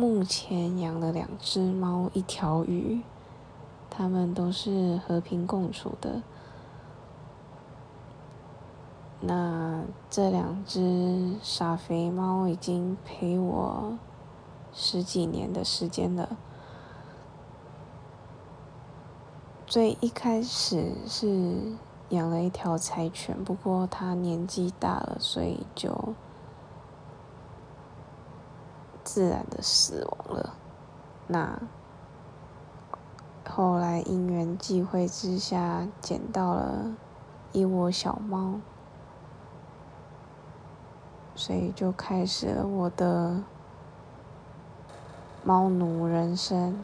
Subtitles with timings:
[0.00, 3.02] 目前养了两只猫，一条鱼，
[3.90, 6.22] 它们都是和平共处的。
[9.20, 13.98] 那这两只傻肥猫已经陪我
[14.72, 16.38] 十几年的时间了。
[19.66, 21.74] 最一开始是
[22.08, 26.14] 养了一条柴犬，不过它年纪大了，所以就
[29.12, 30.54] 自然的死亡了。
[31.26, 31.60] 那
[33.44, 36.94] 后来因缘际会之下，捡到了
[37.50, 38.60] 一窝小猫。
[41.34, 43.42] 所以就开始了我的
[45.42, 46.78] 猫奴人生。